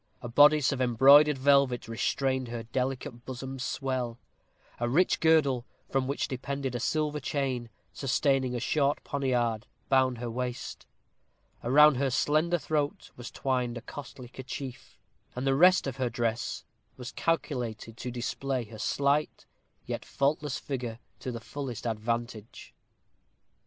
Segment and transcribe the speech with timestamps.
[0.23, 4.17] A bodice of embroidered velvet restrained her delicate bosom's swell;
[4.79, 10.31] a rich girdle, from which depended a silver chain, sustaining a short poniard, bound her
[10.31, 10.87] waist;
[11.63, 14.97] around her slender throat was twined a costly kerchief;
[15.35, 16.63] and the rest of her dress
[16.97, 19.45] was calculated to display her slight,
[19.85, 22.73] yet faultless, figure to the fullest advantage.